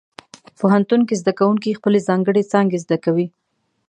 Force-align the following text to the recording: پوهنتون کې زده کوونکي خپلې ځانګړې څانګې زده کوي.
پوهنتون 0.59 1.01
کې 1.07 1.15
زده 1.21 1.33
کوونکي 1.39 1.77
خپلې 1.79 1.99
ځانګړې 2.07 2.43
څانګې 2.51 2.77
زده 2.85 2.97
کوي. 3.05 3.27